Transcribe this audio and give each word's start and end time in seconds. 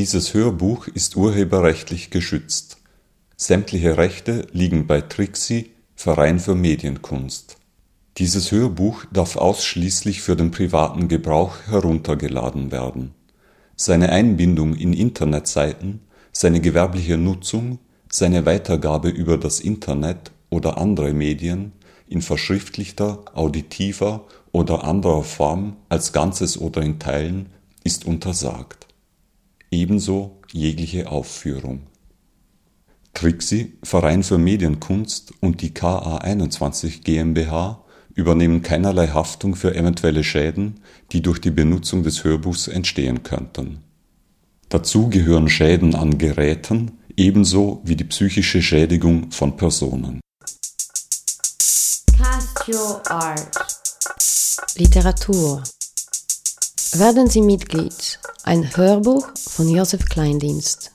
Dieses 0.00 0.32
Hörbuch 0.32 0.86
ist 0.86 1.14
urheberrechtlich 1.14 2.08
geschützt. 2.08 2.78
Sämtliche 3.36 3.98
Rechte 3.98 4.46
liegen 4.50 4.86
bei 4.86 5.02
Trixi, 5.02 5.72
Verein 5.94 6.40
für 6.40 6.54
Medienkunst. 6.54 7.58
Dieses 8.16 8.50
Hörbuch 8.50 9.04
darf 9.12 9.36
ausschließlich 9.36 10.22
für 10.22 10.36
den 10.36 10.52
privaten 10.52 11.08
Gebrauch 11.08 11.56
heruntergeladen 11.66 12.72
werden. 12.72 13.12
Seine 13.76 14.08
Einbindung 14.08 14.74
in 14.74 14.94
Internetseiten, 14.94 16.00
seine 16.32 16.62
gewerbliche 16.62 17.18
Nutzung, 17.18 17.78
seine 18.10 18.46
Weitergabe 18.46 19.10
über 19.10 19.36
das 19.36 19.60
Internet 19.60 20.32
oder 20.48 20.78
andere 20.78 21.12
Medien 21.12 21.72
in 22.08 22.22
verschriftlichter, 22.22 23.26
auditiver 23.34 24.26
oder 24.50 24.82
anderer 24.82 25.24
Form 25.24 25.76
als 25.90 26.14
Ganzes 26.14 26.56
oder 26.56 26.80
in 26.80 26.98
Teilen 26.98 27.50
ist 27.84 28.06
untersagt. 28.06 28.79
Ebenso 29.70 30.40
jegliche 30.52 31.10
Aufführung. 31.10 31.82
Trixi, 33.14 33.78
Verein 33.84 34.22
für 34.22 34.38
Medienkunst 34.38 35.32
und 35.40 35.62
die 35.62 35.70
KA21 35.70 37.02
GmbH 37.02 37.84
übernehmen 38.14 38.62
keinerlei 38.62 39.08
Haftung 39.08 39.54
für 39.54 39.74
eventuelle 39.74 40.24
Schäden, 40.24 40.80
die 41.12 41.22
durch 41.22 41.40
die 41.40 41.52
Benutzung 41.52 42.02
des 42.02 42.24
Hörbuchs 42.24 42.66
entstehen 42.66 43.22
könnten. 43.22 43.78
Dazu 44.68 45.08
gehören 45.08 45.48
Schäden 45.48 45.94
an 45.94 46.18
Geräten 46.18 46.98
ebenso 47.16 47.80
wie 47.84 47.96
die 47.96 48.04
psychische 48.04 48.62
Schädigung 48.62 49.30
von 49.30 49.56
Personen. 49.56 50.20
Cast 52.16 52.68
your 52.68 53.00
art. 53.10 53.56
Literatur. 54.76 55.62
Werden 56.92 57.28
Sie 57.28 57.42
Mitglied. 57.42 58.18
Ein 58.50 58.76
Hörbuch 58.76 59.28
von 59.36 59.68
Josef 59.68 60.06
Kleindienst. 60.06 60.90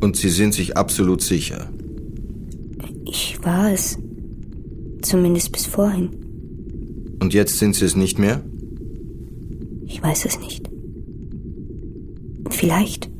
Und 0.00 0.16
Sie 0.16 0.30
sind 0.30 0.54
sich 0.54 0.76
absolut 0.76 1.22
sicher? 1.22 1.68
Ich 3.04 3.38
war 3.42 3.72
es. 3.72 3.98
Zumindest 5.02 5.52
bis 5.52 5.66
vorhin. 5.66 6.10
Und 7.20 7.34
jetzt 7.34 7.58
sind 7.58 7.74
Sie 7.74 7.84
es 7.84 7.96
nicht 7.96 8.18
mehr? 8.18 8.44
Ich 9.86 10.02
weiß 10.02 10.24
es 10.26 10.38
nicht. 10.40 10.68
Vielleicht. 12.50 13.10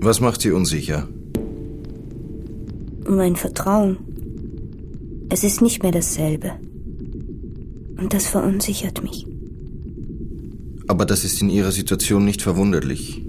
Was 0.00 0.20
macht 0.20 0.40
Sie 0.40 0.50
unsicher? 0.50 1.08
Mein 3.08 3.36
Vertrauen. 3.36 3.98
Es 5.28 5.44
ist 5.44 5.62
nicht 5.62 5.82
mehr 5.82 5.92
dasselbe. 5.92 6.52
Und 7.98 8.12
das 8.12 8.26
verunsichert 8.26 9.02
mich. 9.02 9.26
Aber 10.86 11.06
das 11.06 11.24
ist 11.24 11.40
in 11.40 11.50
Ihrer 11.50 11.72
Situation 11.72 12.24
nicht 12.24 12.42
verwunderlich. 12.42 13.22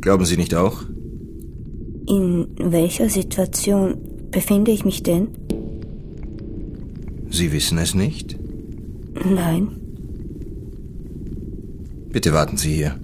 Glauben 0.00 0.24
Sie 0.24 0.36
nicht 0.36 0.54
auch? 0.54 0.84
In 2.08 2.48
welcher 2.58 3.10
Situation 3.10 3.98
befinde 4.30 4.70
ich 4.70 4.86
mich 4.86 5.02
denn? 5.02 5.28
Sie 7.28 7.52
wissen 7.52 7.76
es 7.76 7.94
nicht? 7.94 8.38
Nein. 9.26 9.68
Bitte 12.10 12.32
warten 12.32 12.56
Sie 12.56 12.76
hier. 12.76 12.98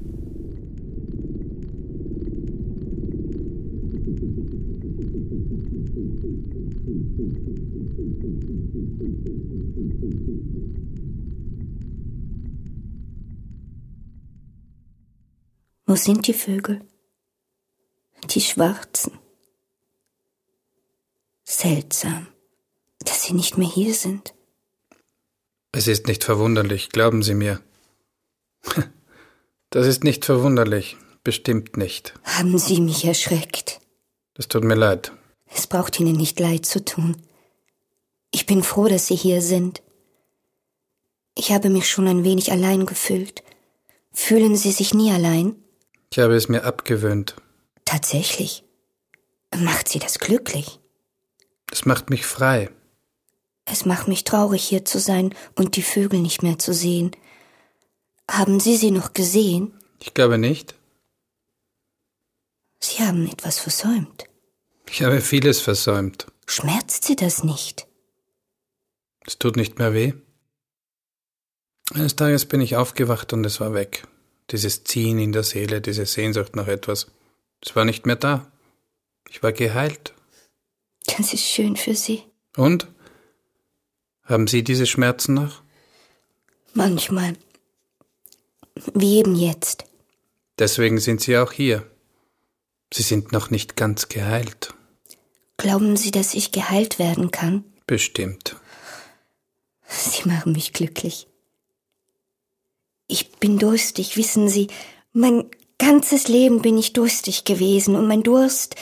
Wo 15.87 15.95
sind 15.95 16.27
die 16.27 16.33
Vögel? 16.33 16.81
Die 18.35 18.41
Schwarzen. 18.41 19.13
Seltsam, 21.45 22.27
dass 22.99 23.23
sie 23.23 23.33
nicht 23.33 23.59
mehr 23.59 23.69
hier 23.69 23.95
sind. 23.95 24.35
Es 25.71 25.87
ist 25.87 26.09
nicht 26.09 26.25
verwunderlich, 26.25 26.89
glauben 26.91 27.23
Sie 27.23 27.35
mir. 27.35 27.61
Das 29.71 29.89
ist 29.89 30.05
nicht 30.05 30.25
verwunderlich, 30.25 30.97
bestimmt 31.25 31.77
nicht. 31.77 32.15
Haben 32.23 32.59
Sie 32.59 32.81
mich 32.81 33.05
erschreckt? 33.05 33.81
Das 34.35 34.47
tut 34.47 34.63
mir 34.63 34.77
leid. 34.77 35.11
Es 35.47 35.67
braucht 35.67 35.99
Ihnen 35.99 36.15
nicht 36.15 36.39
leid 36.39 36.65
zu 36.65 36.85
tun. 36.85 37.17
Ich 38.31 38.47
bin 38.47 38.63
froh, 38.63 38.87
dass 38.87 39.09
Sie 39.09 39.17
hier 39.17 39.43
sind. 39.43 39.83
Ich 41.35 41.51
habe 41.51 41.71
mich 41.71 41.91
schon 41.91 42.07
ein 42.07 42.23
wenig 42.23 42.53
allein 42.53 42.87
gefühlt. 42.87 43.43
Fühlen 44.13 44.55
Sie 44.55 44.71
sich 44.71 44.95
nie 44.95 45.11
allein? 45.11 45.57
Ich 46.13 46.21
habe 46.21 46.37
es 46.37 46.49
mir 46.49 46.63
abgewöhnt. 46.63 47.35
Tatsächlich. 47.85 48.65
Macht 49.57 49.89
Sie 49.89 49.99
das 49.99 50.19
glücklich? 50.19 50.81
Es 51.71 51.85
macht 51.85 52.11
mich 52.11 52.27
frei. 52.27 52.71
Es 53.65 53.85
macht 53.85 54.09
mich 54.09 54.25
traurig, 54.25 54.63
hier 54.63 54.85
zu 54.85 54.99
sein 54.99 55.35
und 55.55 55.77
die 55.77 55.83
Vögel 55.83 56.21
nicht 56.21 56.43
mehr 56.43 56.59
zu 56.59 56.75
sehen. 56.75 57.13
Haben 58.31 58.61
Sie 58.61 58.77
sie 58.77 58.91
noch 58.91 59.13
gesehen? 59.13 59.73
Ich 60.01 60.15
glaube 60.15 60.39
nicht. 60.39 60.75
Sie 62.81 63.03
haben 63.03 63.27
etwas 63.27 63.59
versäumt. 63.59 64.25
Ich 64.91 65.03
habe 65.03 65.21
vieles 65.21 65.61
versäumt. 65.61 66.27
Schmerzt 66.47 67.05
Sie 67.05 67.17
das 67.17 67.43
nicht? 67.43 67.87
Es 69.27 69.39
tut 69.39 69.57
nicht 69.57 69.79
mehr 69.79 69.95
weh. 69.95 70.13
Eines 71.93 72.17
Tages 72.17 72.45
bin 72.45 72.61
ich 72.61 72.77
aufgewacht 72.77 73.33
und 73.33 73.45
es 73.45 73.61
war 73.61 73.73
weg. 73.73 74.07
Dieses 74.51 74.85
Ziehen 74.85 75.19
in 75.19 75.33
der 75.33 75.43
Seele, 75.43 75.81
diese 75.81 76.05
Sehnsucht 76.05 76.57
nach 76.57 76.69
etwas. 76.69 77.07
Es 77.65 77.75
war 77.75 77.85
nicht 77.85 78.07
mehr 78.07 78.17
da. 78.17 78.51
Ich 79.31 79.43
war 79.43 79.53
geheilt. 79.53 80.15
Das 81.07 81.33
ist 81.33 81.45
schön 81.45 81.77
für 81.77 81.95
Sie. 81.95 82.23
Und? 82.57 82.89
Haben 84.25 84.47
Sie 84.47 84.63
diese 84.63 84.87
Schmerzen 84.87 85.35
noch? 85.35 85.63
Manchmal. 86.75 87.35
Wie 88.95 89.19
eben 89.19 89.35
jetzt. 89.35 89.85
Deswegen 90.59 90.99
sind 90.99 91.21
Sie 91.21 91.37
auch 91.39 91.53
hier. 91.53 91.89
Sie 92.93 93.03
sind 93.03 93.33
noch 93.33 93.51
nicht 93.51 93.77
ganz 93.77 94.09
geheilt. 94.09 94.75
Glauben 95.57 95.97
Sie, 95.97 96.11
dass 96.11 96.35
ich 96.35 96.53
geheilt 96.53 96.99
werden 96.99 97.31
kann? 97.31 97.65
Bestimmt. 97.87 98.57
Sie 99.87 100.29
machen 100.29 100.53
mich 100.53 100.73
glücklich. 100.73 101.27
Ich 103.07 103.33
bin 103.33 103.59
durstig, 103.59 104.17
wissen 104.17 104.49
Sie. 104.49 104.69
Mein 105.13 105.51
ganzes 105.79 106.29
Leben 106.29 106.63
bin 106.63 106.79
ich 106.79 106.93
durstig 106.93 107.45
gewesen 107.45 107.97
und 107.97 108.07
mein 108.07 108.23
Durst 108.23 108.77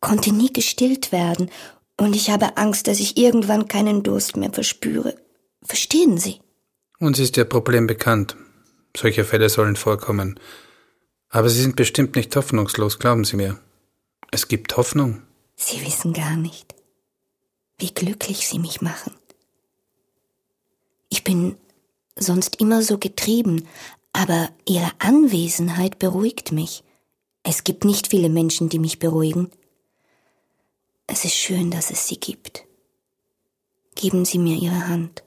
konnte 0.00 0.32
nie 0.32 0.52
gestillt 0.52 1.12
werden 1.12 1.50
und 1.96 2.16
ich 2.16 2.30
habe 2.30 2.56
Angst, 2.56 2.88
dass 2.88 3.00
ich 3.00 3.16
irgendwann 3.16 3.68
keinen 3.68 4.02
Durst 4.02 4.36
mehr 4.36 4.52
verspüre. 4.52 5.16
Verstehen 5.62 6.18
Sie? 6.18 6.40
Uns 6.98 7.18
ist 7.18 7.36
Ihr 7.36 7.44
Problem 7.44 7.86
bekannt. 7.86 8.36
Solche 8.96 9.24
Fälle 9.24 9.48
sollen 9.48 9.76
vorkommen. 9.76 10.38
Aber 11.28 11.48
Sie 11.48 11.62
sind 11.62 11.76
bestimmt 11.76 12.16
nicht 12.16 12.34
hoffnungslos, 12.36 12.98
glauben 12.98 13.24
Sie 13.24 13.36
mir. 13.36 13.58
Es 14.30 14.48
gibt 14.48 14.76
Hoffnung. 14.76 15.22
Sie 15.56 15.84
wissen 15.84 16.12
gar 16.12 16.36
nicht, 16.36 16.74
wie 17.78 17.92
glücklich 17.92 18.48
Sie 18.48 18.58
mich 18.58 18.80
machen. 18.80 19.14
Ich 21.08 21.24
bin 21.24 21.56
sonst 22.16 22.60
immer 22.60 22.82
so 22.82 22.98
getrieben, 22.98 23.68
aber 24.12 24.50
Ihre 24.66 24.90
Anwesenheit 24.98 25.98
beruhigt 25.98 26.52
mich. 26.52 26.84
Es 27.42 27.64
gibt 27.64 27.84
nicht 27.84 28.08
viele 28.08 28.28
Menschen, 28.28 28.68
die 28.68 28.78
mich 28.78 28.98
beruhigen. 28.98 29.50
Es 31.06 31.24
ist 31.24 31.34
schön, 31.34 31.70
dass 31.70 31.90
es 31.90 32.06
Sie 32.06 32.18
gibt. 32.18 32.64
Geben 33.94 34.24
Sie 34.24 34.38
mir 34.38 34.56
Ihre 34.56 34.88
Hand. 34.88 35.22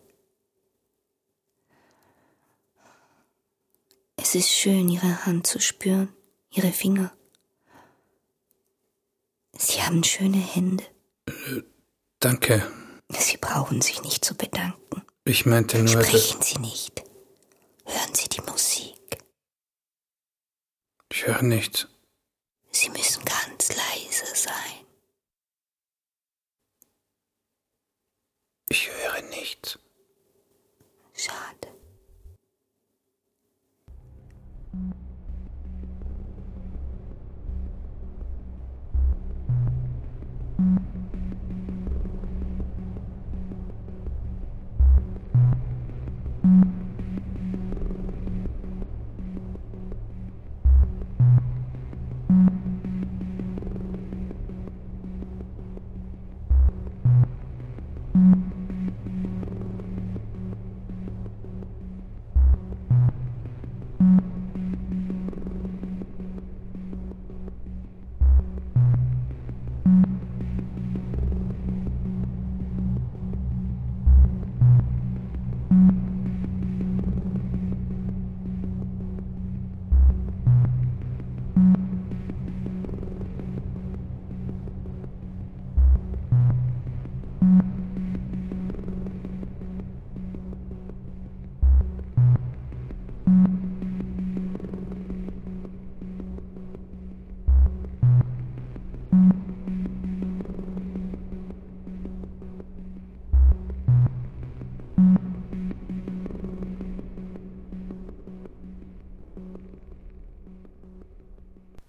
Es 4.18 4.34
ist 4.34 4.50
schön, 4.50 4.90
Ihre 4.90 5.26
Hand 5.26 5.46
zu 5.46 5.60
spüren, 5.60 6.10
Ihre 6.50 6.72
Finger. 6.72 7.12
Sie 9.58 9.82
haben 9.82 10.04
schöne 10.04 10.38
Hände. 10.38 10.84
Danke. 12.20 12.66
Sie 13.10 13.38
brauchen 13.38 13.82
sich 13.82 14.02
nicht 14.02 14.26
zu 14.26 14.36
bedanken. 14.36 15.04
Ich 15.26 15.46
meinte 15.46 15.78
nur. 15.80 16.04
Sprechen 16.04 16.42
Sie 16.42 16.60
nicht. 16.60 17.05
Höre 21.26 21.42
nichts. 21.42 21.88
Sie 22.70 22.88
müssen 22.92 23.26
ganz 23.26 23.76
leise 23.76 24.36
sein. 24.36 24.86
Ich 28.70 28.88
höre 28.92 29.24
nichts. 29.24 29.80
Schade. 31.16 31.74
Thank 40.58 41.05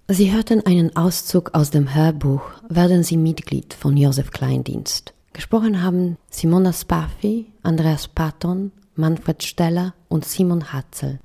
Sie 0.09 0.33
hörten 0.33 0.65
einen 0.65 0.95
Auszug 0.95 1.55
aus 1.55 1.71
dem 1.71 1.93
Hörbuch 1.93 2.43
Werden 2.69 3.03
Sie 3.03 3.17
Mitglied 3.17 3.75
von 3.75 3.97
Josef 3.97 4.31
Kleindienst. 4.31 5.13
Gesprochen 5.33 5.83
haben 5.83 6.17
Simona 6.31 6.73
Spaffi, 6.73 7.51
Andreas 7.65 8.07
Patton, 8.07 8.71
Manfred 8.95 9.43
Steller 9.43 9.95
und 10.07 10.25
Simon 10.25 10.73
Hatzel. 10.73 11.19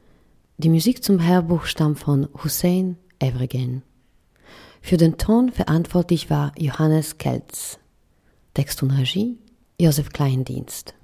Die 0.58 0.70
Musik 0.70 1.04
zum 1.04 1.24
Hörbuch 1.24 1.66
stammt 1.66 2.00
von 2.00 2.28
Hussein 2.44 2.98
Evregen. 3.20 3.84
Für 4.82 4.98
den 4.98 5.20
Ton 5.20 5.52
verantwortlich 5.52 6.32
war 6.32 6.52
Johannes 6.58 7.20
Kelz. 7.20 7.78
Text 8.56 8.82
und 8.82 8.90
Regie 8.90 9.38
Josef 9.80 10.10
Kleindienst. 10.10 10.96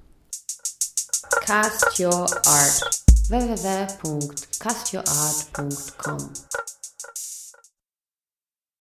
Cast 1.42 2.00
Your 2.00 2.26
Art 2.44 3.04
www.castyourart.com 3.28 6.18